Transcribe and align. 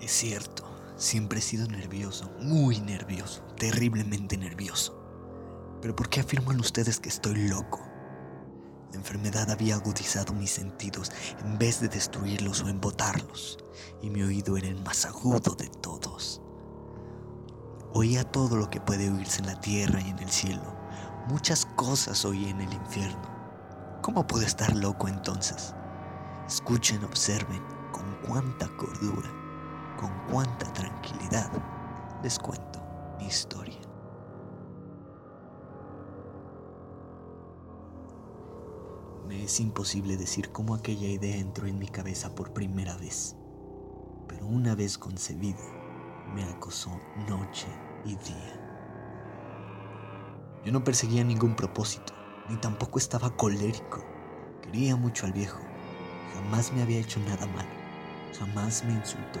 Es 0.00 0.12
cierto, 0.12 0.64
siempre 0.96 1.40
he 1.40 1.42
sido 1.42 1.66
nervioso, 1.66 2.30
muy 2.40 2.80
nervioso, 2.80 3.42
terriblemente 3.56 4.36
nervioso. 4.36 4.94
Pero 5.82 5.94
¿por 5.96 6.08
qué 6.08 6.20
afirman 6.20 6.60
ustedes 6.60 7.00
que 7.00 7.08
estoy 7.08 7.48
loco? 7.48 7.80
La 8.90 8.96
enfermedad 8.96 9.50
había 9.50 9.74
agudizado 9.74 10.32
mis 10.32 10.50
sentidos 10.50 11.12
en 11.40 11.58
vez 11.58 11.80
de 11.80 11.88
destruirlos 11.88 12.62
o 12.62 12.68
embotarlos, 12.68 13.58
y 14.00 14.08
mi 14.08 14.22
oído 14.22 14.56
era 14.56 14.68
el 14.68 14.80
más 14.82 15.04
agudo 15.04 15.54
de 15.54 15.68
todos. 15.68 16.40
Oía 17.92 18.24
todo 18.24 18.56
lo 18.56 18.70
que 18.70 18.80
puede 18.80 19.10
oírse 19.10 19.40
en 19.40 19.46
la 19.46 19.60
tierra 19.60 20.00
y 20.00 20.10
en 20.10 20.18
el 20.18 20.30
cielo. 20.30 20.76
Muchas 21.28 21.66
cosas 21.66 22.24
oí 22.24 22.48
en 22.48 22.60
el 22.60 22.72
infierno. 22.72 23.98
¿Cómo 24.02 24.26
puedo 24.26 24.46
estar 24.46 24.74
loco 24.74 25.08
entonces? 25.08 25.74
Escuchen, 26.46 27.04
observen 27.04 27.62
con 27.92 28.16
cuánta 28.26 28.68
cordura, 28.76 29.30
con 29.98 30.10
cuánta 30.30 30.72
tranquilidad 30.72 31.50
les 32.22 32.38
cuento 32.38 32.80
mi 33.18 33.26
historia. 33.26 33.80
Me 39.26 39.44
es 39.44 39.60
imposible 39.60 40.16
decir 40.16 40.52
cómo 40.52 40.74
aquella 40.74 41.08
idea 41.08 41.36
entró 41.36 41.66
en 41.66 41.78
mi 41.78 41.88
cabeza 41.88 42.34
por 42.34 42.52
primera 42.52 42.96
vez, 42.96 43.36
pero 44.26 44.46
una 44.46 44.74
vez 44.74 44.96
concebida, 44.96 45.58
me 46.34 46.44
acosó 46.44 46.90
noche 47.28 47.66
y 48.04 48.16
día. 48.16 48.64
Yo 50.64 50.72
no 50.72 50.84
perseguía 50.84 51.24
ningún 51.24 51.56
propósito, 51.56 52.12
ni 52.48 52.56
tampoco 52.56 52.98
estaba 52.98 53.30
colérico. 53.36 54.02
Quería 54.62 54.96
mucho 54.96 55.26
al 55.26 55.32
viejo. 55.32 55.60
Jamás 56.34 56.72
me 56.72 56.82
había 56.82 57.00
hecho 57.00 57.20
nada 57.20 57.46
mal. 57.48 57.66
Jamás 58.38 58.84
me 58.84 58.92
insultó. 58.92 59.40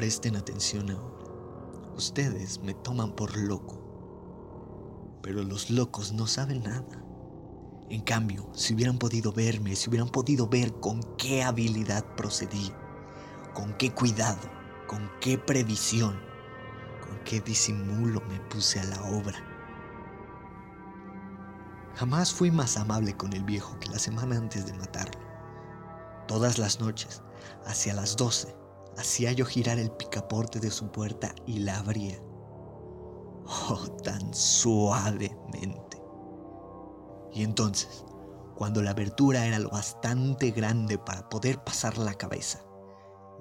Presten 0.00 0.34
atención 0.34 0.90
ahora. 0.90 1.26
Ustedes 1.94 2.58
me 2.62 2.72
toman 2.72 3.12
por 3.12 3.36
loco, 3.36 5.18
pero 5.22 5.42
los 5.42 5.68
locos 5.68 6.12
no 6.14 6.26
saben 6.26 6.62
nada. 6.62 7.04
En 7.90 8.00
cambio, 8.00 8.48
si 8.54 8.72
hubieran 8.72 8.96
podido 8.96 9.30
verme, 9.30 9.76
si 9.76 9.90
hubieran 9.90 10.08
podido 10.08 10.48
ver 10.48 10.72
con 10.80 11.02
qué 11.18 11.42
habilidad 11.42 12.02
procedí, 12.16 12.72
con 13.52 13.74
qué 13.74 13.92
cuidado, 13.92 14.40
con 14.88 15.06
qué 15.20 15.36
previsión, 15.36 16.18
con 17.06 17.22
qué 17.24 17.42
disimulo 17.42 18.22
me 18.22 18.40
puse 18.48 18.80
a 18.80 18.84
la 18.84 19.02
obra. 19.02 19.38
Jamás 21.96 22.32
fui 22.32 22.50
más 22.50 22.78
amable 22.78 23.14
con 23.18 23.34
el 23.34 23.44
viejo 23.44 23.78
que 23.80 23.90
la 23.90 23.98
semana 23.98 24.38
antes 24.38 24.64
de 24.64 24.72
matarlo. 24.72 25.20
Todas 26.26 26.56
las 26.56 26.80
noches, 26.80 27.22
hacia 27.66 27.92
las 27.92 28.16
doce, 28.16 28.56
hacía 28.96 29.32
yo 29.32 29.44
girar 29.44 29.78
el 29.78 29.90
picaporte 29.90 30.60
de 30.60 30.70
su 30.70 30.90
puerta 30.90 31.34
y 31.46 31.60
la 31.60 31.78
abría. 31.78 32.20
Oh, 33.46 33.88
tan 34.02 34.32
suavemente. 34.34 36.00
Y 37.32 37.42
entonces, 37.42 38.04
cuando 38.54 38.82
la 38.82 38.90
abertura 38.90 39.46
era 39.46 39.58
lo 39.58 39.70
bastante 39.70 40.50
grande 40.50 40.98
para 40.98 41.28
poder 41.28 41.62
pasar 41.64 41.98
la 41.98 42.14
cabeza, 42.14 42.60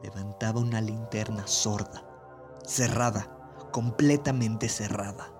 levantaba 0.04 0.62
una 0.62 0.82
linterna 0.82 1.46
sorda, 1.48 2.08
cerrada, 2.66 3.36
completamente 3.72 4.70
cerrada, 4.70 5.34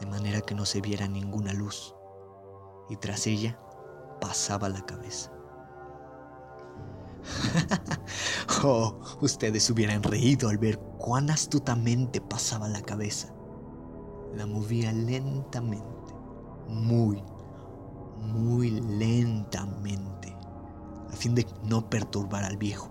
de 0.00 0.06
manera 0.06 0.40
que 0.40 0.54
no 0.54 0.66
se 0.66 0.80
viera 0.80 1.06
ninguna 1.06 1.52
luz, 1.52 1.94
y 2.88 2.96
tras 2.96 3.26
ella 3.26 3.58
pasaba 4.20 4.68
la 4.68 4.84
cabeza. 4.84 5.32
oh, 8.64 8.98
ustedes 9.20 9.68
hubieran 9.70 10.02
reído 10.02 10.48
al 10.48 10.58
ver 10.58 10.78
cuán 10.98 11.30
astutamente 11.30 12.20
pasaba 12.20 12.68
la 12.68 12.82
cabeza. 12.82 13.32
La 14.34 14.46
movía 14.46 14.92
lentamente, 14.92 16.14
muy, 16.68 17.22
muy 18.18 18.70
lentamente, 18.70 20.34
a 21.12 21.16
fin 21.16 21.34
de 21.34 21.46
no 21.64 21.88
perturbar 21.88 22.44
al 22.44 22.56
viejo. 22.56 22.90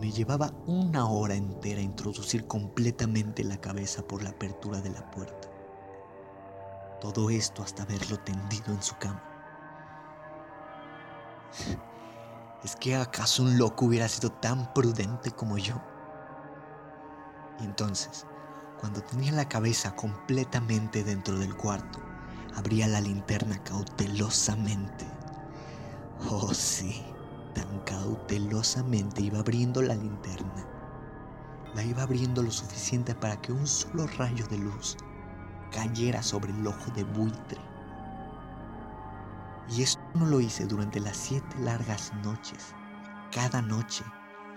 Me 0.00 0.10
llevaba 0.10 0.52
una 0.66 1.06
hora 1.06 1.34
entera 1.34 1.80
introducir 1.80 2.46
completamente 2.46 3.44
la 3.44 3.60
cabeza 3.60 4.02
por 4.02 4.22
la 4.22 4.30
apertura 4.30 4.80
de 4.80 4.90
la 4.90 5.10
puerta. 5.10 5.48
Todo 7.00 7.28
esto 7.28 7.62
hasta 7.62 7.84
verlo 7.84 8.18
tendido 8.18 8.72
en 8.72 8.82
su 8.82 8.96
cama. 8.96 9.22
¿Es 12.62 12.76
que 12.76 12.94
acaso 12.94 13.42
un 13.42 13.56
loco 13.56 13.86
hubiera 13.86 14.06
sido 14.06 14.30
tan 14.30 14.74
prudente 14.74 15.30
como 15.30 15.56
yo? 15.56 15.80
Y 17.58 17.64
entonces, 17.64 18.26
cuando 18.78 19.02
tenía 19.02 19.32
la 19.32 19.48
cabeza 19.48 19.96
completamente 19.96 21.02
dentro 21.02 21.38
del 21.38 21.56
cuarto, 21.56 22.00
abría 22.54 22.86
la 22.86 23.00
linterna 23.00 23.62
cautelosamente. 23.64 25.06
Oh 26.28 26.52
sí, 26.52 27.02
tan 27.54 27.80
cautelosamente 27.80 29.22
iba 29.22 29.38
abriendo 29.38 29.80
la 29.80 29.94
linterna. 29.94 30.66
La 31.74 31.82
iba 31.82 32.02
abriendo 32.02 32.42
lo 32.42 32.50
suficiente 32.50 33.14
para 33.14 33.40
que 33.40 33.52
un 33.52 33.66
solo 33.66 34.06
rayo 34.18 34.46
de 34.48 34.58
luz 34.58 34.98
cayera 35.72 36.22
sobre 36.22 36.52
el 36.52 36.66
ojo 36.66 36.90
de 36.90 37.04
buitre. 37.04 37.69
Y 39.70 39.82
esto 39.82 40.02
no 40.14 40.26
lo 40.26 40.40
hice 40.40 40.66
durante 40.66 40.98
las 40.98 41.16
siete 41.16 41.56
largas 41.60 42.12
noches, 42.24 42.74
cada 43.32 43.62
noche, 43.62 44.04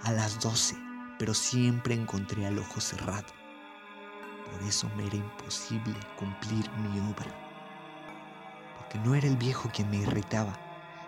a 0.01 0.11
las 0.11 0.39
doce, 0.39 0.75
pero 1.19 1.35
siempre 1.35 1.93
encontré 1.93 2.47
al 2.47 2.57
ojo 2.57 2.81
cerrado. 2.81 3.27
Por 4.51 4.67
eso 4.67 4.89
me 4.97 5.05
era 5.05 5.17
imposible 5.17 5.95
cumplir 6.17 6.69
mi 6.71 6.99
obra. 6.99 7.31
Porque 8.77 8.97
no 8.99 9.13
era 9.13 9.27
el 9.27 9.37
viejo 9.37 9.69
quien 9.71 9.91
me 9.91 9.97
irritaba, 9.97 10.53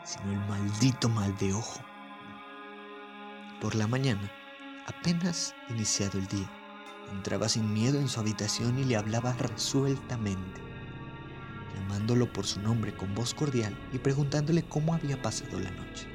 sino 0.03 0.31
el 0.31 0.39
maldito 0.47 1.09
mal 1.09 1.35
de 1.37 1.53
ojo. 1.53 1.79
Por 3.59 3.73
la 3.73 3.87
mañana, 3.87 4.31
apenas 4.85 5.55
iniciado 5.69 6.19
el 6.19 6.27
día, 6.27 6.49
entraba 7.11 7.49
sin 7.49 7.73
miedo 7.73 7.99
en 7.99 8.07
su 8.07 8.19
habitación 8.19 8.77
y 8.77 8.83
le 8.83 8.97
hablaba 8.97 9.33
resueltamente, 9.33 10.61
llamándolo 11.85 12.31
por 12.31 12.45
su 12.45 12.59
nombre 12.61 12.95
con 12.95 13.13
voz 13.13 13.33
cordial 13.33 13.77
y 13.93 13.99
preguntándole 13.99 14.63
cómo 14.63 14.93
había 14.93 15.21
pasado 15.21 15.59
la 15.59 15.69
noche. 15.71 16.07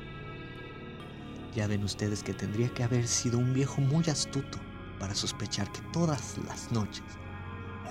Ya 1.55 1.67
ven 1.67 1.85
ustedes 1.85 2.23
que 2.23 2.35
tendría 2.35 2.69
que 2.71 2.83
haber 2.83 3.07
sido 3.07 3.39
un 3.39 3.55
viejo 3.55 3.81
muy 3.81 4.05
astuto 4.09 4.59
para 4.99 5.15
sospechar 5.15 5.71
que 5.73 5.81
todas 5.93 6.39
las 6.47 6.73
noches, 6.73 7.05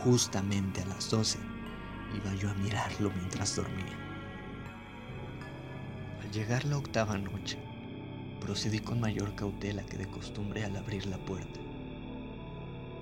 justamente 0.03 0.81
a 0.81 0.87
las 0.87 1.09
doce, 1.09 1.39
iba 2.15 2.33
yo 2.35 2.49
a 2.49 2.53
mirarlo 2.55 3.11
mientras 3.15 3.55
dormía. 3.55 3.97
Al 6.21 6.31
llegar 6.31 6.65
la 6.65 6.77
octava 6.77 7.17
noche, 7.17 7.57
procedí 8.41 8.79
con 8.79 8.99
mayor 8.99 9.35
cautela 9.35 9.85
que 9.85 9.97
de 9.97 10.07
costumbre 10.07 10.63
al 10.63 10.75
abrir 10.75 11.05
la 11.05 11.17
puerta. 11.17 11.59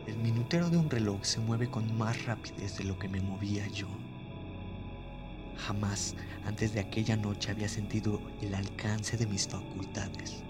El 0.08 0.18
minutero 0.18 0.70
de 0.70 0.78
un 0.78 0.90
reloj 0.90 1.24
se 1.24 1.40
mueve 1.40 1.70
con 1.70 1.98
más 1.98 2.26
rapidez 2.26 2.78
de 2.78 2.86
lo 2.86 2.98
que 2.98 3.10
me 3.10 3.22
movía 3.22 3.68
yo. 3.68 3.88
Jamás 5.68 6.16
antes 6.46 6.74
de 6.74 6.80
aquella 6.80 7.18
noche 7.18 7.52
había 7.52 7.68
sentido 7.68 8.22
el 8.42 8.56
alcance 8.56 9.18
de 9.18 9.28
mis 9.28 9.50
facultades, 9.50 10.42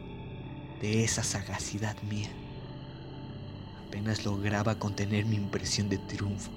de 0.80 1.04
esa 1.04 1.24
sagacidad 1.24 2.00
mía. 2.04 2.30
Apenas 3.88 4.26
lograba 4.26 4.78
contener 4.78 5.26
mi 5.26 5.36
impresión 5.36 5.90
de 5.90 5.98
triunfo 5.98 6.52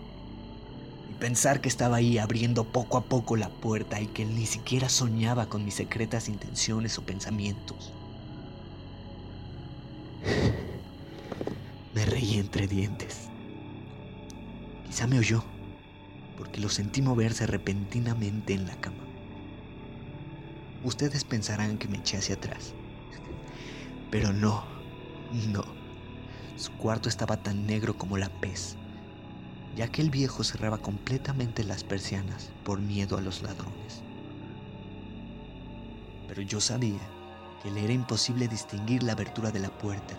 y 1.11 1.15
pensar 1.15 1.62
que 1.62 1.71
estaba 1.71 1.97
ahí 1.97 2.19
abriendo 2.19 2.65
poco 2.65 2.99
a 2.99 3.05
poco 3.05 3.35
la 3.35 3.49
puerta 3.49 3.99
y 3.99 4.09
que 4.09 4.25
él 4.25 4.35
ni 4.35 4.45
siquiera 4.45 4.91
soñaba 4.91 5.47
con 5.47 5.65
mis 5.65 5.77
secretas 5.77 6.29
intenciones 6.29 6.99
o 6.99 7.03
pensamientos. 7.03 7.95
Me 11.95 12.05
reí 12.05 12.35
entre 12.39 12.67
dientes. 12.67 13.31
Quizá 14.87 15.07
me 15.07 15.19
oyó, 15.19 15.43
porque 16.50 16.62
lo 16.62 16.69
sentí 16.69 17.00
moverse 17.00 17.47
repentinamente 17.47 18.55
en 18.55 18.67
la 18.67 18.75
cama. 18.75 19.06
Ustedes 20.82 21.23
pensarán 21.23 21.79
que 21.79 21.87
me 21.87 21.99
eché 21.99 22.17
hacia 22.17 22.35
atrás, 22.35 22.75
pero 24.11 24.32
no, 24.32 24.67
No, 25.31 25.62
su 26.56 26.73
cuarto 26.73 27.08
estaba 27.08 27.37
tan 27.37 27.67
negro 27.67 27.97
como 27.97 28.19
la 28.19 28.29
pez, 28.41 28.76
ya 29.76 29.87
que 29.87 30.02
el 30.02 30.11
viejo 30.11 30.43
cerraba 30.43 30.79
completamente 30.79 31.62
las 31.62 31.85
persianas 31.85 32.52
por 32.64 32.81
miedo 32.81 33.17
a 33.17 33.20
los 33.20 33.43
ladrones. 33.43 34.02
Pero 36.26 36.43
yo 36.43 36.61
sabía 36.61 37.08
que 37.62 37.70
le 37.70 37.85
era 37.85 37.93
imposible 37.93 38.49
distinguir 38.49 39.05
la 39.05 39.12
abertura 39.12 39.52
de 39.52 39.61
la 39.61 39.70
puerta 39.70 40.17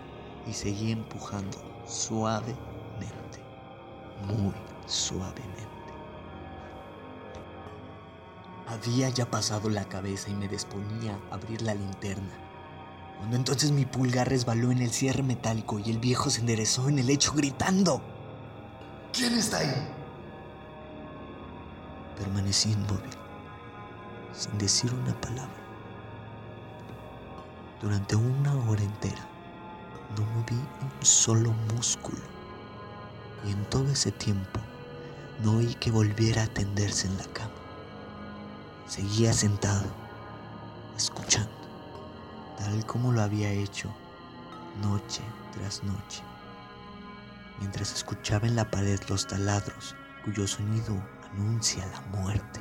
y 0.47 0.53
seguí 0.53 0.91
empujando 0.91 1.57
suavemente, 1.85 3.43
muy 4.29 4.55
suavemente. 4.87 5.70
Había 8.71 9.09
ya 9.09 9.29
pasado 9.29 9.69
la 9.69 9.83
cabeza 9.83 10.29
y 10.29 10.33
me 10.33 10.47
disponía 10.47 11.19
a 11.29 11.35
abrir 11.35 11.61
la 11.61 11.75
linterna, 11.75 12.31
cuando 13.17 13.35
entonces 13.35 13.69
mi 13.69 13.85
pulgar 13.85 14.29
resbaló 14.29 14.71
en 14.71 14.77
el 14.77 14.91
cierre 14.91 15.23
metálico 15.23 15.77
y 15.77 15.91
el 15.91 15.97
viejo 15.97 16.29
se 16.29 16.39
enderezó 16.39 16.87
en 16.87 16.97
el 16.97 17.07
lecho 17.07 17.33
gritando. 17.33 18.01
¿Quién 19.11 19.33
está 19.33 19.57
ahí? 19.57 19.89
Permanecí 22.17 22.71
inmóvil, 22.71 23.11
sin 24.31 24.57
decir 24.57 24.93
una 24.93 25.19
palabra. 25.19 25.61
Durante 27.81 28.15
una 28.15 28.55
hora 28.69 28.83
entera 28.83 29.27
no 30.15 30.23
moví 30.27 30.55
un 30.55 31.05
solo 31.05 31.51
músculo 31.75 32.21
y 33.45 33.51
en 33.51 33.65
todo 33.65 33.91
ese 33.91 34.13
tiempo 34.13 34.61
no 35.43 35.57
oí 35.57 35.75
que 35.75 35.91
volviera 35.91 36.43
a 36.43 36.47
tenderse 36.47 37.07
en 37.07 37.17
la 37.17 37.25
cama. 37.33 37.60
Seguía 38.91 39.31
sentado, 39.31 39.85
escuchando, 40.97 41.49
tal 42.57 42.85
como 42.85 43.13
lo 43.13 43.21
había 43.21 43.49
hecho 43.49 43.89
noche 44.81 45.21
tras 45.53 45.81
noche, 45.85 46.21
mientras 47.59 47.93
escuchaba 47.93 48.47
en 48.47 48.57
la 48.57 48.69
pared 48.69 48.99
los 49.07 49.27
taladros 49.27 49.95
cuyo 50.25 50.45
sonido 50.45 51.01
anuncia 51.31 51.87
la 51.87 52.01
muerte. 52.01 52.59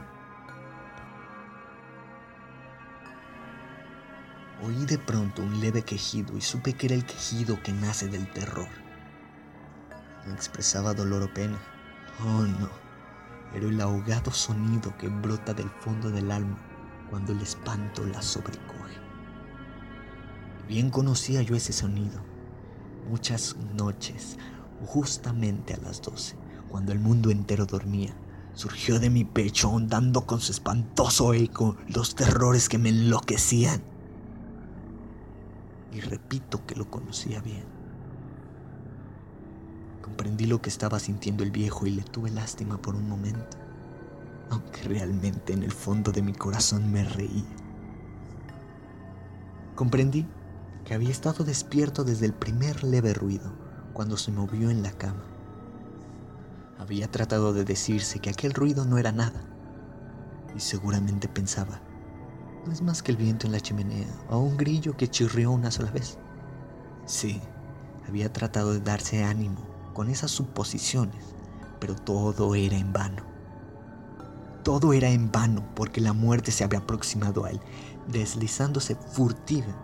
Oí 4.63 4.87
de 4.87 4.99
pronto 4.99 5.43
un 5.43 5.59
leve 5.59 5.83
quejido 5.83 6.37
y 6.37 6.43
supe 6.43 6.75
que 6.75 6.87
era 6.87 6.95
el 6.95 7.07
quejido 7.07 7.61
que 7.61 7.73
nace 7.73 8.07
del 8.07 8.31
terror. 8.31 8.69
No 10.29 10.33
expresaba 10.33 10.95
dolor 10.95 11.25
o 11.25 11.35
pena. 11.35 11.59
Oh 12.21 12.43
no, 12.43 12.90
era 13.55 13.67
el 13.67 13.81
ahogado 13.81 14.31
sonido 14.31 14.97
que 14.97 15.09
brota 15.09 15.55
del 15.55 15.71
fondo 15.71 16.11
del 16.11 16.31
alma 16.31 16.59
cuando 17.11 17.33
el 17.33 17.41
espanto 17.41 18.05
la 18.05 18.23
sobrecoge. 18.23 18.97
Bien 20.69 20.91
conocía 20.91 21.43
yo 21.43 21.57
ese 21.57 21.73
sonido. 21.73 22.21
Muchas 23.09 23.57
noches, 23.75 24.39
justamente 24.87 25.75
a 25.75 25.79
las 25.79 26.01
doce, 26.01 26.37
cuando 26.69 26.93
el 26.93 27.01
mundo 27.01 27.31
entero 27.31 27.67
dormía, 27.67 28.15
surgió 28.55 29.01
de 29.01 29.11
mi 29.11 29.25
pecho 29.25 29.71
ondando 29.71 30.27
con 30.27 30.41
su 30.41 30.53
espantoso 30.53 31.35
eco 31.35 31.77
los 31.89 32.15
terrores 32.15 32.69
que 32.69 32.79
me 32.79 32.91
enloquecían 32.91 33.83
y 35.93 36.01
repito 36.01 36.65
que 36.67 36.77
lo 36.77 36.91
conocía 36.91 37.41
bien. 37.41 37.80
Comprendí 40.03 40.47
lo 40.47 40.63
que 40.63 40.71
estaba 40.71 40.99
sintiendo 40.99 41.43
el 41.43 41.51
viejo 41.51 41.87
y 41.87 41.91
le 41.91 42.03
tuve 42.03 42.31
lástima 42.31 42.81
por 42.81 42.95
un 42.95 43.09
momento, 43.09 43.59
aunque 44.49 44.83
realmente 44.83 45.53
en 45.53 45.63
el 45.63 45.73
fondo 45.73 46.11
de 46.11 46.23
mi 46.23 46.33
corazón 46.33 46.91
me 46.91 47.05
reí. 47.05 47.47
Comprendí 49.75 50.27
que 50.85 50.95
había 50.95 51.11
estado 51.11 51.45
despierto 51.45 52.05
desde 52.05 52.27
el 52.27 52.33
primer 52.33 52.83
leve 52.83 53.13
ruido, 53.13 53.53
cuando 53.93 54.17
se 54.17 54.33
movió 54.33 54.71
en 54.71 54.83
la 54.83 54.93
cama. 54.93 55.25
Había 56.79 57.11
tratado 57.11 57.53
de 57.53 57.65
decirse 57.65 58.21
que 58.21 58.31
aquel 58.31 58.55
ruido 58.55 58.87
no 58.87 58.97
era 58.97 59.13
nada, 59.13 59.43
y 60.57 60.61
seguramente 60.61 61.29
pensaba, 61.29 61.83
no 62.65 62.73
es 62.73 62.81
más 62.81 63.03
que 63.03 63.13
el 63.13 63.19
viento 63.19 63.47
en 63.47 63.53
la 63.53 63.61
chimenea 63.61 64.09
o 64.29 64.39
un 64.39 64.57
grillo 64.57 64.97
que 64.97 65.09
chirrió 65.09 65.51
una 65.51 65.71
sola 65.71 65.91
vez. 65.91 66.19
Sí, 67.05 67.41
había 68.09 68.33
tratado 68.33 68.73
de 68.73 68.81
darse 68.81 69.25
ánimo 69.25 69.70
con 69.93 70.09
esas 70.09 70.31
suposiciones, 70.31 71.25
pero 71.79 71.95
todo 71.95 72.55
era 72.55 72.77
en 72.77 72.93
vano. 72.93 73.23
Todo 74.63 74.93
era 74.93 75.09
en 75.09 75.31
vano 75.33 75.65
porque 75.75 76.01
la 76.01 76.13
muerte 76.13 76.53
se 76.53 76.65
había 76.65 76.81
aproximado 76.81 77.45
a 77.45 77.51
él, 77.51 77.61
deslizándose 78.09 78.95
furtiva 78.95 79.75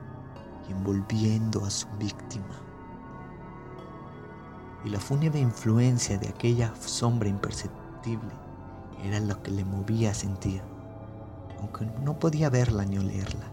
y 0.68 0.72
envolviendo 0.72 1.64
a 1.64 1.70
su 1.70 1.88
víctima. 1.98 2.62
Y 4.84 4.90
la 4.90 5.00
fúnebre 5.00 5.40
influencia 5.40 6.18
de 6.18 6.28
aquella 6.28 6.74
sombra 6.76 7.28
imperceptible 7.28 8.30
era 9.02 9.18
lo 9.20 9.42
que 9.42 9.50
le 9.50 9.64
movía 9.64 10.10
a 10.10 10.14
sentir 10.14 10.62
aunque 11.58 11.86
no 12.02 12.18
podía 12.18 12.50
verla 12.50 12.84
ni 12.84 12.98
olerla, 12.98 13.46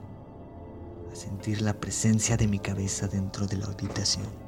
a 1.11 1.15
sentir 1.15 1.61
la 1.61 1.73
presencia 1.73 2.37
de 2.37 2.47
mi 2.47 2.59
cabeza 2.59 3.07
dentro 3.07 3.47
de 3.47 3.57
la 3.57 3.67
habitación. 3.67 4.42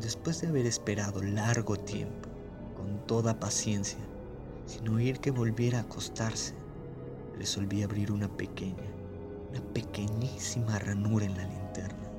Después 0.00 0.40
de 0.40 0.48
haber 0.48 0.66
esperado 0.66 1.22
largo 1.22 1.76
tiempo, 1.76 2.28
con 2.76 3.06
toda 3.06 3.38
paciencia, 3.38 3.98
sin 4.66 4.88
oír 4.88 5.20
que 5.20 5.30
volviera 5.30 5.78
a 5.78 5.82
acostarse, 5.82 6.54
resolví 7.36 7.82
abrir 7.82 8.10
una 8.10 8.28
pequeña, 8.28 8.90
una 9.50 9.60
pequeñísima 9.72 10.78
ranura 10.78 11.26
en 11.26 11.36
la 11.36 11.46
linterna. 11.46 12.10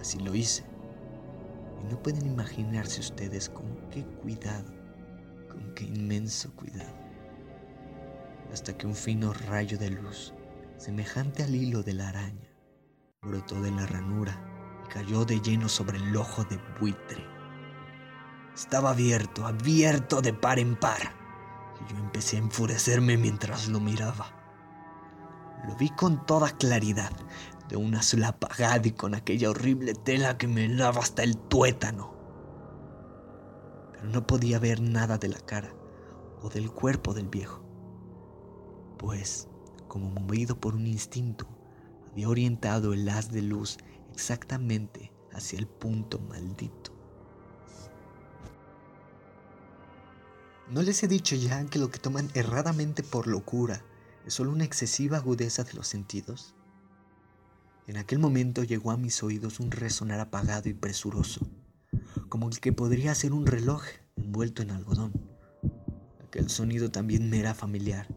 Así 0.00 0.18
lo 0.18 0.34
hice. 0.34 0.64
Y 1.82 1.92
no 1.92 2.02
pueden 2.02 2.26
imaginarse 2.26 3.00
ustedes 3.00 3.48
con 3.48 3.76
qué 3.90 4.04
cuidado, 4.04 4.72
con 5.48 5.74
qué 5.74 5.84
inmenso 5.84 6.54
cuidado 6.54 7.08
hasta 8.52 8.76
que 8.76 8.86
un 8.86 8.94
fino 8.94 9.32
rayo 9.32 9.78
de 9.78 9.90
luz, 9.90 10.32
semejante 10.76 11.42
al 11.42 11.54
hilo 11.54 11.82
de 11.82 11.94
la 11.94 12.08
araña, 12.08 12.48
brotó 13.22 13.60
de 13.60 13.70
la 13.70 13.86
ranura 13.86 14.47
cayó 14.88 15.24
de 15.24 15.40
lleno 15.40 15.68
sobre 15.68 15.98
el 15.98 16.16
ojo 16.16 16.44
de 16.44 16.58
buitre. 16.80 17.24
Estaba 18.54 18.90
abierto, 18.90 19.46
abierto 19.46 20.20
de 20.20 20.32
par 20.32 20.58
en 20.58 20.76
par, 20.76 21.14
y 21.80 21.92
yo 21.92 21.98
empecé 21.98 22.36
a 22.36 22.40
enfurecerme 22.40 23.16
mientras 23.16 23.68
lo 23.68 23.80
miraba. 23.80 24.34
Lo 25.66 25.76
vi 25.76 25.90
con 25.90 26.24
toda 26.26 26.50
claridad, 26.50 27.12
de 27.68 27.76
un 27.76 27.94
azul 27.94 28.24
apagado 28.24 28.88
y 28.88 28.92
con 28.92 29.14
aquella 29.14 29.50
horrible 29.50 29.94
tela 29.94 30.38
que 30.38 30.48
me 30.48 30.64
helaba 30.64 31.00
hasta 31.00 31.22
el 31.22 31.36
tuétano. 31.36 32.14
Pero 33.92 34.04
no 34.08 34.26
podía 34.26 34.58
ver 34.58 34.80
nada 34.80 35.18
de 35.18 35.28
la 35.28 35.40
cara 35.40 35.72
o 36.40 36.48
del 36.48 36.70
cuerpo 36.70 37.14
del 37.14 37.28
viejo 37.28 37.68
pues, 38.98 39.48
como 39.86 40.10
movido 40.10 40.60
por 40.60 40.74
un 40.74 40.86
instinto, 40.86 41.46
había 42.10 42.28
orientado 42.28 42.92
el 42.92 43.08
haz 43.08 43.30
de 43.30 43.42
luz 43.42 43.78
exactamente 44.18 45.12
hacia 45.32 45.60
el 45.60 45.68
punto 45.68 46.18
maldito. 46.18 46.92
¿No 50.68 50.82
les 50.82 51.04
he 51.04 51.06
dicho 51.06 51.36
ya 51.36 51.64
que 51.66 51.78
lo 51.78 51.92
que 51.92 52.00
toman 52.00 52.28
erradamente 52.34 53.04
por 53.04 53.28
locura 53.28 53.84
es 54.26 54.34
solo 54.34 54.50
una 54.50 54.64
excesiva 54.64 55.18
agudeza 55.18 55.62
de 55.62 55.74
los 55.74 55.86
sentidos? 55.86 56.56
En 57.86 57.96
aquel 57.96 58.18
momento 58.18 58.64
llegó 58.64 58.90
a 58.90 58.96
mis 58.96 59.22
oídos 59.22 59.60
un 59.60 59.70
resonar 59.70 60.18
apagado 60.18 60.68
y 60.68 60.74
presuroso, 60.74 61.48
como 62.28 62.48
el 62.48 62.58
que 62.58 62.72
podría 62.72 63.14
ser 63.14 63.32
un 63.32 63.46
reloj 63.46 63.84
envuelto 64.16 64.62
en 64.62 64.72
algodón. 64.72 65.12
Aquel 66.26 66.50
sonido 66.50 66.90
también 66.90 67.30
me 67.30 67.38
era 67.38 67.54
familiar 67.54 68.08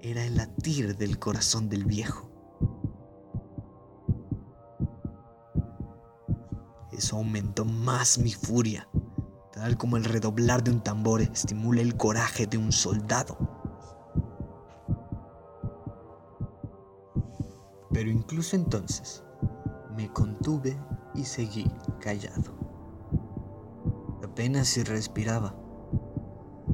era 0.00 0.24
el 0.24 0.36
latir 0.36 0.96
del 0.96 1.18
corazón 1.18 1.68
del 1.68 1.84
viejo. 1.84 2.27
Eso 6.98 7.14
aumentó 7.14 7.64
más 7.64 8.18
mi 8.18 8.32
furia, 8.32 8.88
tal 9.52 9.78
como 9.78 9.96
el 9.96 10.02
redoblar 10.02 10.64
de 10.64 10.72
un 10.72 10.80
tambor 10.80 11.22
estimula 11.22 11.80
el 11.80 11.96
coraje 11.96 12.48
de 12.48 12.58
un 12.58 12.72
soldado. 12.72 13.38
Pero 17.92 18.10
incluso 18.10 18.56
entonces 18.56 19.22
me 19.96 20.12
contuve 20.12 20.76
y 21.14 21.22
seguí 21.24 21.70
callado. 22.00 22.58
Apenas 24.24 24.66
si 24.66 24.82
respiraba. 24.82 25.54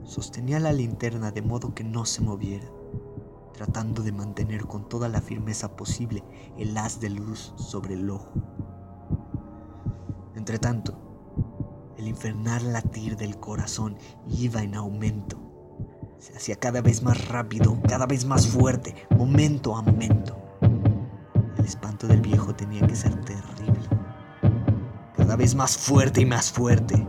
Sostenía 0.05 0.59
la 0.59 0.73
linterna 0.73 1.33
de 1.33 1.43
modo 1.43 1.75
que 1.75 1.85
no 1.85 2.07
se 2.07 2.23
moviera 2.23 2.67
tratando 3.53 4.03
de 4.03 4.11
mantener 4.11 4.67
con 4.67 4.89
toda 4.89 5.09
la 5.09 5.21
firmeza 5.21 5.77
posible 5.77 6.25
el 6.59 6.77
haz 6.77 6.99
de 6.99 7.11
luz 7.11 7.53
sobre 7.57 7.95
el 7.95 8.09
ojo. 8.11 8.64
Entretanto, 10.45 10.93
el 11.97 12.07
infernal 12.07 12.75
latir 12.75 13.17
del 13.17 13.41
corazón 13.41 13.97
iba 14.29 14.63
en 14.63 14.75
aumento. 14.75 15.41
Se 16.19 16.37
hacía 16.37 16.57
cada 16.57 16.83
vez 16.83 17.03
más 17.03 17.29
rápido, 17.29 17.81
cada 17.89 18.05
vez 18.05 18.27
más 18.27 18.47
fuerte, 18.47 18.95
momento 19.17 19.75
a 19.75 19.81
momento. 19.81 20.37
El 21.57 21.65
espanto 21.65 22.07
del 22.07 22.21
viejo 22.21 22.55
tenía 22.55 22.87
que 22.87 22.95
ser 22.95 23.19
terrible. 23.25 23.89
Cada 25.17 25.35
vez 25.35 25.55
más 25.55 25.79
fuerte 25.79 26.21
y 26.21 26.27
más 26.27 26.53
fuerte. 26.53 27.09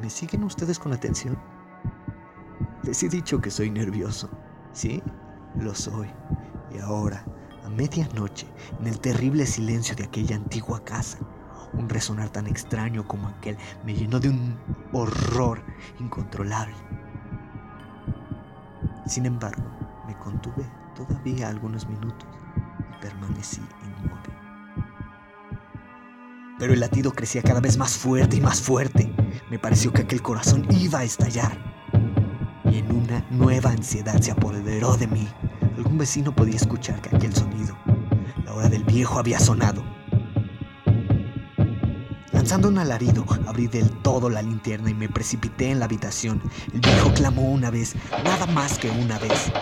¿Me 0.00 0.08
siguen 0.08 0.44
ustedes 0.44 0.78
con 0.78 0.92
atención? 0.92 1.36
Les 2.84 3.02
he 3.02 3.08
dicho 3.08 3.40
que 3.40 3.50
soy 3.50 3.68
nervioso. 3.68 4.30
¿Sí? 4.70 5.02
Lo 5.56 5.74
soy. 5.74 6.06
Y 6.72 6.78
ahora, 6.78 7.24
a 7.66 7.68
medianoche, 7.68 8.46
en 8.80 8.86
el 8.86 9.00
terrible 9.00 9.44
silencio 9.44 9.96
de 9.96 10.04
aquella 10.04 10.36
antigua 10.36 10.84
casa, 10.84 11.18
un 11.72 11.88
resonar 11.88 12.30
tan 12.30 12.46
extraño 12.46 13.06
como 13.06 13.28
aquel 13.28 13.58
me 13.84 13.92
llenó 13.92 14.20
de 14.20 14.28
un 14.28 14.56
horror 14.92 15.62
incontrolable. 15.98 16.76
Sin 19.06 19.26
embargo, 19.26 19.64
me 20.06 20.16
contuve 20.18 20.64
todavía 20.94 21.48
algunos 21.48 21.88
minutos 21.88 22.28
y 22.78 23.02
permanecí 23.02 23.60
inmóvil. 23.82 24.34
Pero 26.58 26.72
el 26.72 26.80
latido 26.80 27.12
crecía 27.12 27.42
cada 27.42 27.60
vez 27.60 27.76
más 27.76 27.96
fuerte 27.96 28.36
y 28.36 28.40
más 28.40 28.62
fuerte. 28.62 29.14
Me 29.50 29.58
pareció 29.58 29.92
que 29.92 30.02
aquel 30.02 30.22
corazón 30.22 30.66
iba 30.70 31.00
a 31.00 31.04
estallar. 31.04 31.58
Y 32.64 32.78
en 32.78 32.90
una 32.92 33.26
nueva 33.30 33.70
ansiedad 33.70 34.20
se 34.20 34.30
apoderó 34.30 34.96
de 34.96 35.06
mí. 35.06 35.28
Algún 35.76 35.98
vecino 35.98 36.34
podía 36.34 36.56
escuchar 36.56 37.02
que 37.02 37.14
aquel 37.14 37.34
sonido, 37.34 37.76
la 38.44 38.54
hora 38.54 38.68
del 38.70 38.82
viejo, 38.84 39.18
había 39.18 39.38
sonado. 39.38 39.84
Lanzando 42.32 42.68
un 42.68 42.78
alarido, 42.78 43.26
abrí 43.46 43.66
del 43.66 43.90
todo 43.98 44.30
la 44.30 44.40
linterna 44.40 44.88
y 44.88 44.94
me 44.94 45.10
precipité 45.10 45.70
en 45.70 45.78
la 45.78 45.84
habitación. 45.84 46.40
El 46.72 46.80
viejo 46.80 47.12
clamó 47.12 47.50
una 47.50 47.70
vez, 47.70 47.94
nada 48.24 48.46
más 48.46 48.78
que 48.78 48.90
una 48.90 49.18
vez. 49.18 49.52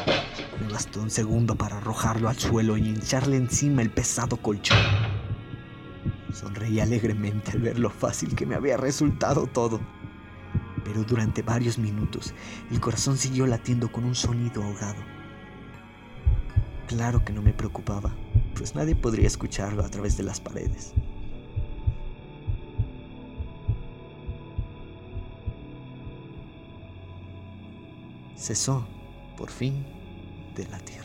Me 0.60 0.72
bastó 0.72 1.02
un 1.02 1.10
segundo 1.10 1.56
para 1.56 1.78
arrojarlo 1.78 2.28
al 2.28 2.38
suelo 2.38 2.76
y 2.76 2.88
hincharle 2.88 3.36
encima 3.36 3.82
el 3.82 3.90
pesado 3.90 4.36
colchón. 4.36 4.78
Sonreí 6.32 6.78
alegremente 6.78 7.50
al 7.50 7.58
ver 7.58 7.78
lo 7.80 7.90
fácil 7.90 8.36
que 8.36 8.46
me 8.46 8.54
había 8.54 8.76
resultado 8.76 9.48
todo. 9.48 9.80
Pero 10.84 11.02
durante 11.02 11.42
varios 11.42 11.76
minutos 11.76 12.34
el 12.70 12.80
corazón 12.80 13.16
siguió 13.16 13.46
latiendo 13.48 13.90
con 13.90 14.04
un 14.04 14.14
sonido 14.14 14.62
ahogado. 14.62 15.23
Claro 16.94 17.24
que 17.24 17.32
no 17.32 17.42
me 17.42 17.52
preocupaba, 17.52 18.14
pues 18.54 18.76
nadie 18.76 18.94
podría 18.94 19.26
escucharlo 19.26 19.84
a 19.84 19.88
través 19.88 20.16
de 20.16 20.22
las 20.22 20.40
paredes. 20.40 20.94
cesó, 28.36 28.86
por 29.36 29.50
fin, 29.50 29.84
de 30.54 30.68
latir. 30.68 31.02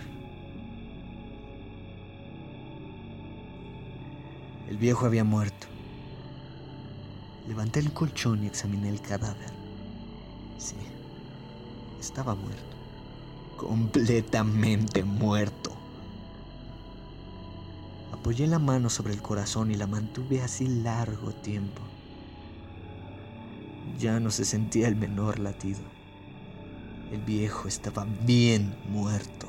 El 4.68 4.78
viejo 4.78 5.08
había 5.08 5.24
muerto. 5.24 5.66
Levanté 7.48 7.80
el 7.80 7.94
colchón 7.94 8.44
y 8.44 8.48
examiné 8.48 8.90
el 8.90 9.02
cadáver. 9.02 9.52
Sí, 10.60 10.76
estaba 12.00 12.36
muerto. 12.36 12.78
Completamente 13.58 15.04
muerto. 15.04 15.59
Apoyé 18.30 18.46
la 18.46 18.60
mano 18.60 18.92
sobre 18.92 19.16
el 19.16 19.24
corazón 19.24 19.72
y 19.72 19.74
la 19.74 19.88
mantuve 19.88 20.44
así 20.44 20.68
largo 20.68 21.32
tiempo. 21.32 21.82
Ya 23.98 24.20
no 24.20 24.30
se 24.30 24.46
sentía 24.46 24.88
el 24.88 24.96
menor 24.96 25.40
latido. 25.40 25.80
El 27.12 27.24
viejo 27.24 27.68
estaba 27.68 28.06
bien 28.28 28.78
muerto. 28.88 29.48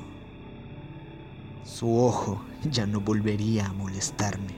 Su 1.62 1.94
ojo 1.94 2.42
ya 2.70 2.86
no 2.86 3.02
volvería 3.02 3.66
a 3.66 3.74
molestarme. 3.74 4.56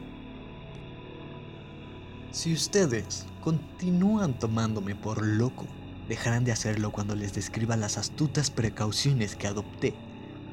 Si 2.30 2.52
ustedes 2.52 3.26
continúan 3.40 4.38
tomándome 4.38 4.94
por 4.94 5.26
loco, 5.26 5.66
dejarán 6.08 6.44
de 6.44 6.52
hacerlo 6.52 6.92
cuando 6.92 7.16
les 7.16 7.34
describa 7.34 7.76
las 7.76 7.98
astutas 7.98 8.52
precauciones 8.52 9.34
que 9.34 9.48
adopté 9.48 9.96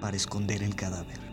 para 0.02 0.18
esconder 0.18 0.64
el 0.64 0.74
cadáver. 0.74 1.29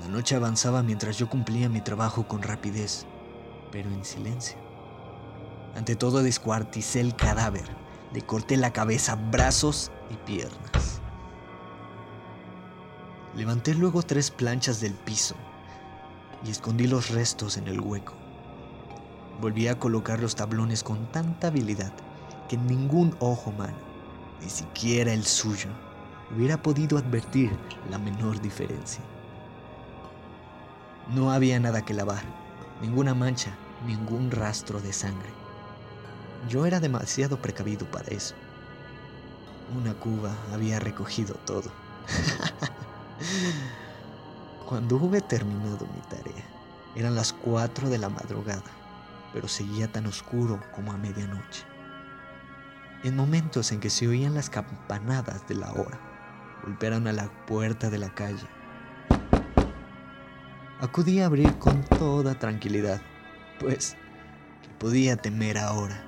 La 0.00 0.08
noche 0.08 0.36
avanzaba 0.36 0.82
mientras 0.82 1.18
yo 1.18 1.28
cumplía 1.28 1.68
mi 1.68 1.80
trabajo 1.80 2.28
con 2.28 2.42
rapidez, 2.42 3.06
pero 3.70 3.90
en 3.90 4.04
silencio. 4.04 4.58
Ante 5.74 5.96
todo 5.96 6.22
descuarticé 6.22 7.00
el 7.00 7.16
cadáver 7.16 7.84
le 8.14 8.22
corté 8.22 8.56
la 8.56 8.72
cabeza, 8.72 9.16
brazos 9.16 9.90
y 10.08 10.14
piernas. 10.14 11.00
Levanté 13.34 13.74
luego 13.74 14.04
tres 14.04 14.30
planchas 14.30 14.80
del 14.80 14.94
piso 14.94 15.34
y 16.46 16.50
escondí 16.52 16.86
los 16.86 17.10
restos 17.10 17.56
en 17.56 17.66
el 17.66 17.80
hueco. 17.80 18.14
Volví 19.40 19.66
a 19.66 19.80
colocar 19.80 20.20
los 20.20 20.36
tablones 20.36 20.84
con 20.84 21.10
tanta 21.10 21.48
habilidad 21.48 21.92
que 22.48 22.56
ningún 22.56 23.16
ojo 23.18 23.50
humano, 23.50 23.78
ni 24.40 24.48
siquiera 24.48 25.12
el 25.12 25.24
suyo, 25.24 25.70
hubiera 26.32 26.62
podido 26.62 26.98
advertir 26.98 27.50
la 27.90 27.98
menor 27.98 28.40
diferencia. 28.40 29.02
No 31.12 31.32
había 31.32 31.60
nada 31.60 31.84
que 31.84 31.92
lavar, 31.92 32.24
ninguna 32.80 33.14
mancha, 33.14 33.54
ningún 33.86 34.30
rastro 34.30 34.80
de 34.80 34.92
sangre. 34.92 35.28
Yo 36.48 36.64
era 36.64 36.80
demasiado 36.80 37.42
precavido 37.42 37.86
para 37.90 38.08
eso. 38.08 38.34
Una 39.76 39.92
cuba 39.94 40.34
había 40.52 40.80
recogido 40.80 41.34
todo. 41.44 41.70
Cuando 44.66 44.96
hube 44.96 45.20
terminado 45.20 45.86
mi 45.94 46.00
tarea, 46.08 46.44
eran 46.94 47.14
las 47.14 47.34
cuatro 47.34 47.90
de 47.90 47.98
la 47.98 48.08
madrugada, 48.08 48.70
pero 49.34 49.46
seguía 49.46 49.92
tan 49.92 50.06
oscuro 50.06 50.58
como 50.74 50.92
a 50.92 50.96
medianoche. 50.96 51.64
En 53.02 53.14
momentos 53.14 53.72
en 53.72 53.80
que 53.80 53.90
se 53.90 54.08
oían 54.08 54.32
las 54.32 54.48
campanadas 54.48 55.46
de 55.48 55.56
la 55.56 55.70
hora, 55.72 56.00
golpearon 56.62 57.06
a 57.06 57.12
la 57.12 57.28
puerta 57.46 57.90
de 57.90 57.98
la 57.98 58.14
calle. 58.14 58.48
Acudí 60.80 61.20
a 61.20 61.26
abrir 61.26 61.54
con 61.58 61.84
toda 61.84 62.34
tranquilidad, 62.34 63.00
pues, 63.60 63.96
¿qué 64.60 64.68
podía 64.78 65.16
temer 65.16 65.56
ahora? 65.56 66.04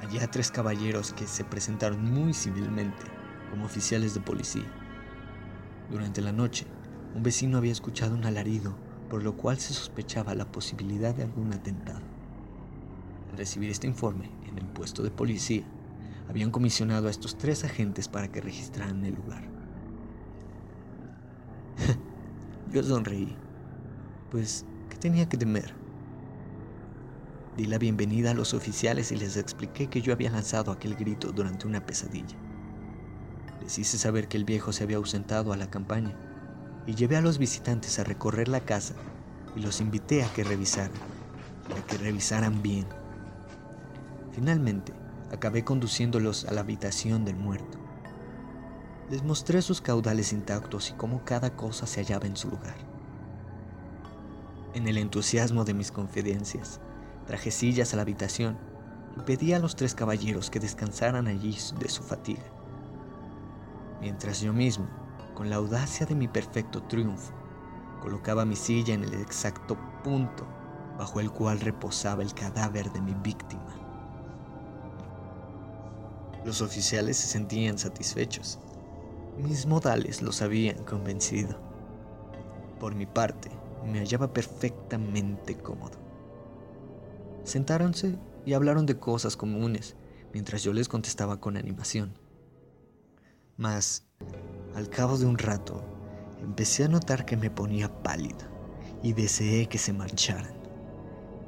Allá 0.00 0.30
tres 0.30 0.52
caballeros 0.52 1.12
que 1.14 1.26
se 1.26 1.42
presentaron 1.42 2.04
muy 2.04 2.32
civilmente 2.32 3.02
como 3.50 3.64
oficiales 3.64 4.14
de 4.14 4.20
policía. 4.20 4.64
Durante 5.90 6.20
la 6.20 6.32
noche, 6.32 6.64
un 7.16 7.24
vecino 7.24 7.58
había 7.58 7.72
escuchado 7.72 8.14
un 8.14 8.24
alarido, 8.24 8.76
por 9.10 9.24
lo 9.24 9.36
cual 9.36 9.58
se 9.58 9.74
sospechaba 9.74 10.36
la 10.36 10.50
posibilidad 10.52 11.12
de 11.12 11.24
algún 11.24 11.52
atentado. 11.52 12.00
Al 13.32 13.36
recibir 13.36 13.70
este 13.70 13.88
informe 13.88 14.30
en 14.48 14.58
el 14.58 14.66
puesto 14.66 15.02
de 15.02 15.10
policía, 15.10 15.64
habían 16.28 16.52
comisionado 16.52 17.08
a 17.08 17.10
estos 17.10 17.36
tres 17.36 17.64
agentes 17.64 18.06
para 18.06 18.28
que 18.30 18.40
registraran 18.40 19.04
el 19.04 19.14
lugar. 19.14 19.55
Yo 22.76 22.82
sonreí, 22.82 23.34
pues, 24.30 24.66
¿qué 24.90 24.98
tenía 24.98 25.26
que 25.30 25.38
temer? 25.38 25.72
Di 27.56 27.64
la 27.64 27.78
bienvenida 27.78 28.32
a 28.32 28.34
los 28.34 28.52
oficiales 28.52 29.12
y 29.12 29.16
les 29.16 29.38
expliqué 29.38 29.86
que 29.86 30.02
yo 30.02 30.12
había 30.12 30.30
lanzado 30.30 30.70
aquel 30.70 30.94
grito 30.94 31.32
durante 31.32 31.66
una 31.66 31.86
pesadilla. 31.86 32.36
Les 33.62 33.78
hice 33.78 33.96
saber 33.96 34.28
que 34.28 34.36
el 34.36 34.44
viejo 34.44 34.74
se 34.74 34.84
había 34.84 34.98
ausentado 34.98 35.54
a 35.54 35.56
la 35.56 35.70
campaña 35.70 36.14
y 36.86 36.94
llevé 36.94 37.16
a 37.16 37.22
los 37.22 37.38
visitantes 37.38 37.98
a 37.98 38.04
recorrer 38.04 38.46
la 38.46 38.60
casa 38.60 38.94
y 39.56 39.60
los 39.60 39.80
invité 39.80 40.22
a 40.22 40.30
que 40.34 40.44
revisaran, 40.44 40.92
a 41.78 41.86
que 41.86 41.96
revisaran 41.96 42.60
bien. 42.60 42.84
Finalmente, 44.32 44.92
acabé 45.32 45.64
conduciéndolos 45.64 46.44
a 46.44 46.52
la 46.52 46.60
habitación 46.60 47.24
del 47.24 47.36
muerto. 47.36 47.85
Les 49.10 49.22
mostré 49.22 49.62
sus 49.62 49.80
caudales 49.80 50.32
intactos 50.32 50.90
y 50.90 50.94
cómo 50.94 51.24
cada 51.24 51.56
cosa 51.56 51.86
se 51.86 52.00
hallaba 52.00 52.26
en 52.26 52.36
su 52.36 52.48
lugar. 52.48 52.76
En 54.74 54.88
el 54.88 54.98
entusiasmo 54.98 55.64
de 55.64 55.74
mis 55.74 55.92
confidencias, 55.92 56.80
Traje 57.26 57.50
sillas 57.50 57.92
a 57.92 57.96
la 57.96 58.02
habitación 58.02 58.56
y 59.16 59.20
pedí 59.20 59.52
a 59.52 59.58
los 59.58 59.74
tres 59.74 59.94
caballeros 59.94 60.48
que 60.48 60.60
descansaran 60.60 61.26
allí 61.26 61.56
de 61.80 61.88
su 61.88 62.02
fatiga. 62.04 62.44
Mientras 64.00 64.40
yo 64.40 64.52
mismo, 64.52 64.86
con 65.34 65.50
la 65.50 65.56
audacia 65.56 66.06
de 66.06 66.14
mi 66.14 66.28
perfecto 66.28 66.84
triunfo, 66.84 67.32
colocaba 68.00 68.44
mi 68.44 68.54
silla 68.54 68.94
en 68.94 69.02
el 69.02 69.14
exacto 69.14 69.76
punto 70.04 70.46
bajo 70.96 71.18
el 71.18 71.30
cual 71.32 71.60
reposaba 71.60 72.22
el 72.22 72.32
cadáver 72.32 72.92
de 72.92 73.00
mi 73.00 73.14
víctima. 73.14 73.74
Los 76.44 76.62
oficiales 76.62 77.16
se 77.16 77.26
sentían 77.26 77.76
satisfechos. 77.76 78.60
Mis 79.38 79.66
modales 79.66 80.22
los 80.22 80.40
habían 80.40 80.82
convencido. 80.84 81.58
Por 82.80 82.94
mi 82.94 83.06
parte, 83.06 83.50
me 83.84 83.98
hallaba 83.98 84.32
perfectamente 84.32 85.56
cómodo. 85.56 85.98
Sentáronse 87.44 88.18
y 88.44 88.54
hablaron 88.54 88.86
de 88.86 88.98
cosas 88.98 89.36
comunes, 89.36 89.96
mientras 90.32 90.62
yo 90.62 90.72
les 90.72 90.88
contestaba 90.88 91.38
con 91.38 91.56
animación. 91.56 92.18
Mas, 93.56 94.06
al 94.74 94.88
cabo 94.88 95.18
de 95.18 95.26
un 95.26 95.38
rato, 95.38 95.84
empecé 96.42 96.84
a 96.84 96.88
notar 96.88 97.24
que 97.24 97.36
me 97.36 97.50
ponía 97.50 98.02
pálida 98.02 98.50
y 99.02 99.12
deseé 99.12 99.68
que 99.68 99.78
se 99.78 99.92
marcharan. 99.92 100.54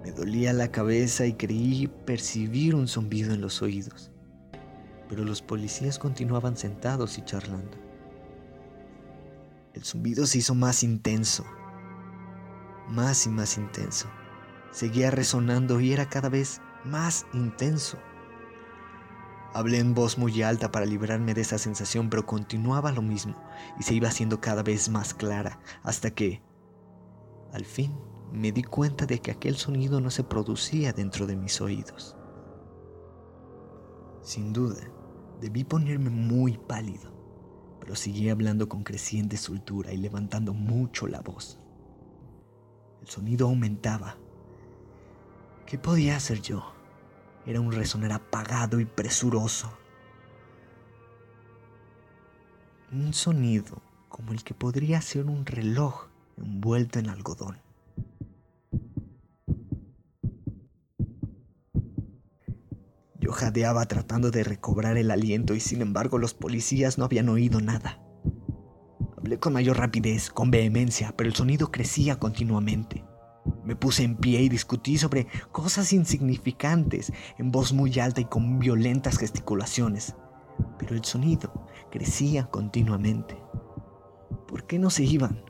Me 0.02 0.12
dolía 0.12 0.52
la 0.52 0.70
cabeza 0.70 1.26
y 1.26 1.32
creí 1.34 1.88
percibir 2.06 2.74
un 2.74 2.86
zumbido 2.86 3.34
en 3.34 3.40
los 3.40 3.62
oídos, 3.62 4.12
pero 5.08 5.24
los 5.24 5.42
policías 5.42 5.98
continuaban 5.98 6.56
sentados 6.56 7.18
y 7.18 7.24
charlando. 7.24 7.76
El 9.74 9.84
zumbido 9.84 10.26
se 10.26 10.38
hizo 10.38 10.54
más 10.54 10.82
intenso, 10.82 11.44
más 12.88 13.26
y 13.26 13.30
más 13.30 13.56
intenso. 13.58 14.08
Seguía 14.70 15.10
resonando 15.10 15.80
y 15.80 15.92
era 15.92 16.08
cada 16.08 16.28
vez 16.28 16.60
más 16.84 17.26
intenso. 17.32 17.98
Hablé 19.54 19.78
en 19.78 19.94
voz 19.94 20.18
muy 20.18 20.42
alta 20.42 20.70
para 20.70 20.84
librarme 20.84 21.32
de 21.32 21.40
esa 21.40 21.58
sensación, 21.58 22.10
pero 22.10 22.26
continuaba 22.26 22.92
lo 22.92 23.02
mismo 23.02 23.34
y 23.78 23.82
se 23.82 23.94
iba 23.94 24.08
haciendo 24.08 24.40
cada 24.40 24.62
vez 24.62 24.88
más 24.88 25.14
clara 25.14 25.58
hasta 25.82 26.10
que, 26.10 26.42
al 27.52 27.64
fin, 27.64 27.98
me 28.30 28.52
di 28.52 28.62
cuenta 28.62 29.06
de 29.06 29.20
que 29.20 29.30
aquel 29.30 29.56
sonido 29.56 30.00
no 30.00 30.10
se 30.10 30.22
producía 30.22 30.92
dentro 30.92 31.26
de 31.26 31.36
mis 31.36 31.60
oídos. 31.60 32.16
Sin 34.22 34.52
duda, 34.52 34.82
debí 35.40 35.64
ponerme 35.64 36.10
muy 36.10 36.58
pálido, 36.58 37.12
pero 37.80 37.94
seguí 37.94 38.28
hablando 38.28 38.68
con 38.68 38.84
creciente 38.84 39.36
soltura 39.36 39.92
y 39.92 39.96
levantando 39.96 40.52
mucho 40.52 41.06
la 41.06 41.20
voz. 41.20 41.58
El 43.00 43.08
sonido 43.08 43.46
aumentaba. 43.46 44.16
¿Qué 45.66 45.78
podía 45.78 46.16
hacer 46.16 46.40
yo? 46.40 46.72
Era 47.46 47.60
un 47.60 47.72
resonar 47.72 48.12
apagado 48.12 48.80
y 48.80 48.84
presuroso. 48.84 49.70
Un 52.90 53.12
sonido 53.14 53.82
como 54.08 54.32
el 54.32 54.42
que 54.42 54.54
podría 54.54 55.00
ser 55.00 55.26
un 55.26 55.46
reloj 55.46 56.08
envuelto 56.36 56.98
en 56.98 57.08
algodón. 57.08 57.67
Jadeaba 63.38 63.86
tratando 63.86 64.32
de 64.32 64.42
recobrar 64.42 64.96
el 64.96 65.12
aliento 65.12 65.54
y 65.54 65.60
sin 65.60 65.80
embargo 65.80 66.18
los 66.18 66.34
policías 66.34 66.98
no 66.98 67.04
habían 67.04 67.28
oído 67.28 67.60
nada. 67.60 68.02
Hablé 69.16 69.38
con 69.38 69.52
mayor 69.52 69.78
rapidez, 69.78 70.30
con 70.30 70.50
vehemencia, 70.50 71.14
pero 71.16 71.28
el 71.30 71.36
sonido 71.36 71.70
crecía 71.70 72.18
continuamente. 72.18 73.04
Me 73.64 73.76
puse 73.76 74.02
en 74.02 74.16
pie 74.16 74.42
y 74.42 74.48
discutí 74.48 74.98
sobre 74.98 75.28
cosas 75.52 75.92
insignificantes 75.92 77.12
en 77.38 77.52
voz 77.52 77.72
muy 77.72 77.96
alta 78.00 78.20
y 78.20 78.24
con 78.24 78.58
violentas 78.58 79.18
gesticulaciones, 79.18 80.16
pero 80.76 80.96
el 80.96 81.04
sonido 81.04 81.68
crecía 81.92 82.46
continuamente. 82.50 83.40
¿Por 84.48 84.66
qué 84.66 84.80
no 84.80 84.90
se 84.90 85.04
iban? 85.04 85.44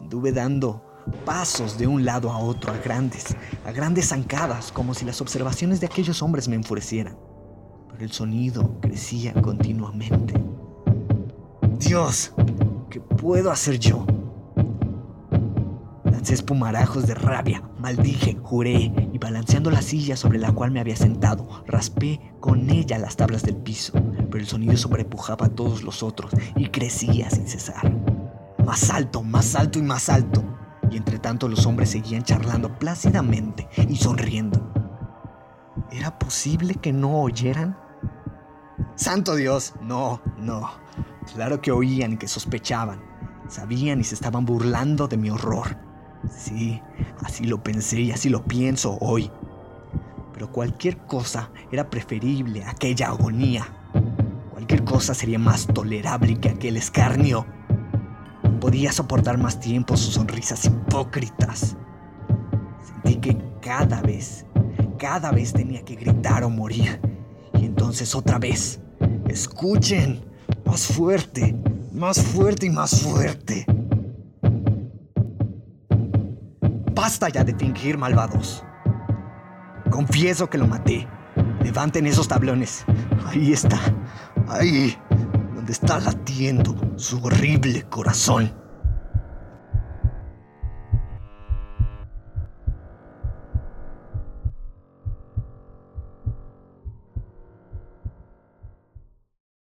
Anduve 0.00 0.32
dando 0.32 0.91
pasos 1.24 1.78
de 1.78 1.86
un 1.86 2.04
lado 2.04 2.30
a 2.30 2.38
otro 2.38 2.72
a 2.72 2.78
grandes, 2.78 3.36
a 3.64 3.72
grandes 3.72 4.08
zancadas, 4.08 4.72
como 4.72 4.94
si 4.94 5.04
las 5.04 5.20
observaciones 5.20 5.80
de 5.80 5.86
aquellos 5.86 6.22
hombres 6.22 6.48
me 6.48 6.56
enfurecieran. 6.56 7.16
Pero 7.90 8.04
el 8.04 8.12
sonido 8.12 8.78
crecía 8.80 9.32
continuamente. 9.34 10.34
Dios, 11.78 12.32
¿qué 12.90 13.00
puedo 13.00 13.50
hacer 13.50 13.78
yo? 13.78 14.06
Lancé 16.04 16.34
espumarajos 16.34 17.06
de 17.06 17.14
rabia, 17.14 17.62
maldije, 17.78 18.38
juré 18.42 18.92
y 19.12 19.18
balanceando 19.18 19.70
la 19.70 19.82
silla 19.82 20.16
sobre 20.16 20.38
la 20.38 20.52
cual 20.52 20.70
me 20.70 20.80
había 20.80 20.96
sentado, 20.96 21.64
raspé 21.66 22.20
con 22.40 22.70
ella 22.70 22.98
las 22.98 23.16
tablas 23.16 23.42
del 23.42 23.56
piso, 23.56 23.92
pero 24.30 24.38
el 24.38 24.46
sonido 24.46 24.76
sobrepujaba 24.76 25.46
a 25.46 25.48
todos 25.50 25.82
los 25.82 26.02
otros 26.02 26.32
y 26.54 26.68
crecía 26.68 27.28
sin 27.30 27.48
cesar. 27.48 27.92
Más 28.64 28.90
alto, 28.90 29.22
más 29.22 29.56
alto 29.56 29.78
y 29.78 29.82
más 29.82 30.08
alto. 30.08 30.44
Y 30.92 30.98
entre 30.98 31.18
tanto 31.18 31.48
los 31.48 31.64
hombres 31.64 31.90
seguían 31.90 32.22
charlando 32.22 32.78
plácidamente 32.78 33.66
y 33.88 33.96
sonriendo. 33.96 34.60
¿Era 35.90 36.18
posible 36.18 36.74
que 36.74 36.92
no 36.92 37.22
oyeran? 37.22 37.78
Santo 38.94 39.34
Dios, 39.34 39.72
no, 39.80 40.20
no. 40.36 40.70
Claro 41.34 41.62
que 41.62 41.72
oían 41.72 42.12
y 42.12 42.16
que 42.18 42.28
sospechaban. 42.28 43.00
Sabían 43.48 44.00
y 44.00 44.04
se 44.04 44.14
estaban 44.14 44.44
burlando 44.44 45.08
de 45.08 45.16
mi 45.16 45.30
horror. 45.30 45.78
Sí, 46.30 46.82
así 47.24 47.44
lo 47.44 47.62
pensé 47.62 48.02
y 48.02 48.12
así 48.12 48.28
lo 48.28 48.44
pienso 48.44 48.98
hoy. 49.00 49.30
Pero 50.34 50.52
cualquier 50.52 50.98
cosa 51.06 51.50
era 51.70 51.88
preferible 51.88 52.64
a 52.64 52.70
aquella 52.70 53.08
agonía. 53.08 53.66
Cualquier 54.50 54.84
cosa 54.84 55.14
sería 55.14 55.38
más 55.38 55.66
tolerable 55.66 56.38
que 56.38 56.50
aquel 56.50 56.76
escarnio. 56.76 57.46
Podía 58.62 58.92
soportar 58.92 59.38
más 59.38 59.58
tiempo 59.58 59.96
sus 59.96 60.14
sonrisas 60.14 60.64
hipócritas. 60.66 61.76
Sentí 62.86 63.16
que 63.16 63.36
cada 63.60 64.00
vez, 64.02 64.46
cada 65.00 65.32
vez 65.32 65.52
tenía 65.52 65.84
que 65.84 65.96
gritar 65.96 66.44
o 66.44 66.48
morir. 66.48 67.00
Y 67.54 67.64
entonces 67.64 68.14
otra 68.14 68.38
vez, 68.38 68.80
escuchen, 69.26 70.24
más 70.64 70.86
fuerte, 70.86 71.56
más 71.90 72.22
fuerte 72.22 72.66
y 72.66 72.70
más 72.70 73.00
fuerte. 73.00 73.66
Basta 76.94 77.30
ya 77.30 77.42
de 77.42 77.56
fingir 77.56 77.98
malvados. 77.98 78.62
Confieso 79.90 80.48
que 80.48 80.58
lo 80.58 80.68
maté. 80.68 81.08
Levanten 81.64 82.06
esos 82.06 82.28
tablones. 82.28 82.84
Ahí 83.26 83.52
está. 83.52 83.80
Ahí. 84.46 84.96
Está 85.72 85.98
latiendo 86.00 86.76
su 86.96 87.24
horrible 87.24 87.84
corazón. 87.84 88.61